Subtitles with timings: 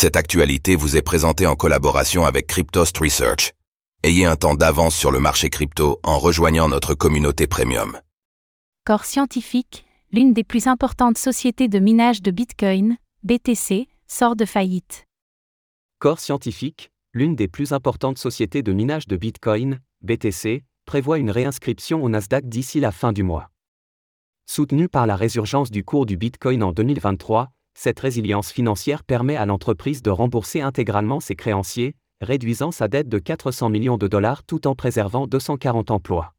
[0.00, 3.52] Cette actualité vous est présentée en collaboration avec Cryptost Research.
[4.02, 8.00] Ayez un temps d'avance sur le marché crypto en rejoignant notre communauté premium.
[8.86, 15.06] Core Scientifique, l'une des plus importantes sociétés de minage de Bitcoin, BTC, sort de faillite.
[15.98, 22.02] Core Scientifique, l'une des plus importantes sociétés de minage de Bitcoin, BTC, prévoit une réinscription
[22.02, 23.50] au Nasdaq d'ici la fin du mois.
[24.46, 29.46] Soutenue par la résurgence du cours du Bitcoin en 2023, cette résilience financière permet à
[29.46, 34.66] l'entreprise de rembourser intégralement ses créanciers, réduisant sa dette de 400 millions de dollars tout
[34.66, 36.34] en préservant 240 emplois.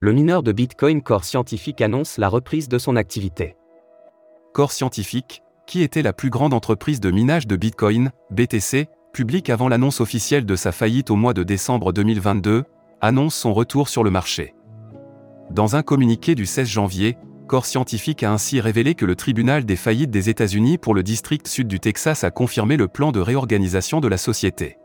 [0.00, 3.56] Le mineur de Bitcoin Core Scientific annonce la reprise de son activité.
[4.52, 9.68] Core Scientific, qui était la plus grande entreprise de minage de Bitcoin, BTC, publique avant
[9.68, 12.64] l'annonce officielle de sa faillite au mois de décembre 2022,
[13.00, 14.55] annonce son retour sur le marché.
[15.56, 19.76] Dans un communiqué du 16 janvier, Core Scientific a ainsi révélé que le tribunal des
[19.76, 24.00] faillites des États-Unis pour le district sud du Texas a confirmé le plan de réorganisation
[24.00, 24.76] de la société.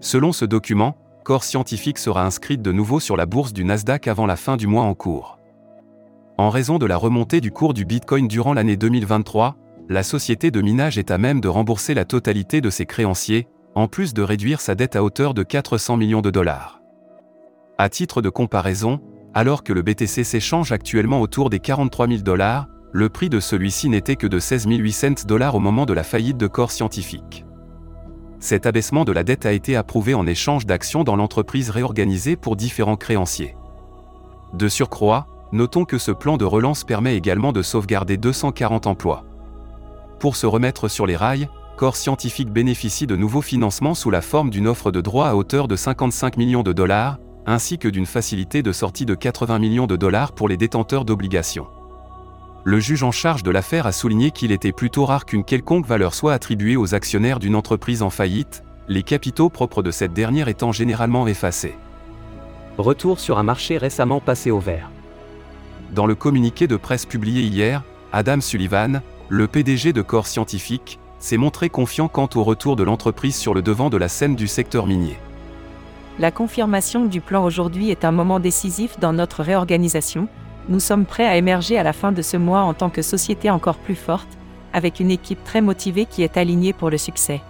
[0.00, 4.24] Selon ce document, Core Scientific sera inscrite de nouveau sur la bourse du Nasdaq avant
[4.24, 5.38] la fin du mois en cours.
[6.38, 9.54] En raison de la remontée du cours du Bitcoin durant l'année 2023,
[9.90, 13.86] la société de minage est à même de rembourser la totalité de ses créanciers, en
[13.86, 16.80] plus de réduire sa dette à hauteur de 400 millions de dollars.
[17.76, 19.00] À titre de comparaison,
[19.34, 23.88] alors que le BTC s'échange actuellement autour des 43 000 dollars, le prix de celui-ci
[23.88, 27.44] n'était que de 16 800 dollars au moment de la faillite de Corps Scientifique
[28.44, 32.56] cet abaissement de la dette a été approuvé en échange d'actions dans l'entreprise réorganisée pour
[32.56, 33.56] différents créanciers.
[34.52, 39.24] De surcroît, notons que ce plan de relance permet également de sauvegarder 240 emplois.
[40.20, 44.50] Pour se remettre sur les rails, Corps Scientifique bénéficie de nouveaux financements sous la forme
[44.50, 48.62] d'une offre de droit à hauteur de 55 millions de dollars, ainsi que d'une facilité
[48.62, 51.66] de sortie de 80 millions de dollars pour les détenteurs d'obligations
[52.66, 56.14] le juge en charge de l'affaire a souligné qu'il était plutôt rare qu'une quelconque valeur
[56.14, 60.72] soit attribuée aux actionnaires d'une entreprise en faillite, les capitaux propres de cette dernière étant
[60.72, 61.76] généralement effacés.
[62.78, 64.90] Retour sur un marché récemment passé au vert.
[65.94, 71.36] Dans le communiqué de presse publié hier, Adam Sullivan, le PDG de Corps Scientifique, s'est
[71.36, 74.86] montré confiant quant au retour de l'entreprise sur le devant de la scène du secteur
[74.86, 75.18] minier.
[76.18, 80.28] La confirmation du plan aujourd'hui est un moment décisif dans notre réorganisation,
[80.68, 83.50] nous sommes prêts à émerger à la fin de ce mois en tant que société
[83.50, 84.28] encore plus forte,
[84.72, 87.42] avec une équipe très motivée qui est alignée pour le succès.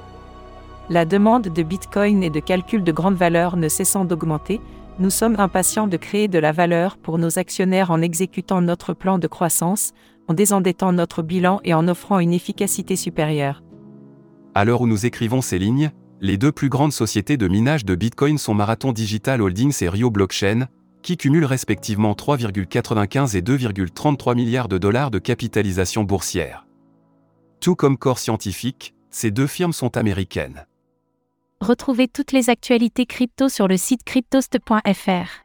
[0.91, 4.61] La demande de Bitcoin et de calcul de grande valeur ne cessant d'augmenter,
[4.99, 9.19] nous sommes impatients de créer de la valeur pour nos actionnaires en exécutant notre plan
[9.19, 9.93] de croissance,
[10.27, 13.63] en désendettant notre bilan et en offrant une efficacité supérieure.
[14.55, 17.95] À l'heure où nous écrivons ces lignes, les deux plus grandes sociétés de minage de
[17.95, 20.69] Bitcoin sont Marathon Digital Holdings et Rio Blockchain,
[21.03, 26.67] qui cumulent respectivement 3,95 et 2,33 milliards de dollars de capitalisation boursière.
[27.61, 30.67] Tout comme Core Scientifique, ces deux firmes sont américaines.
[31.61, 35.45] Retrouvez toutes les actualités crypto sur le site cryptost.fr.